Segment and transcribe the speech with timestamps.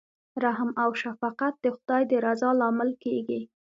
[0.43, 3.41] رحم او شفقت د خدای د رضا لامل کیږي.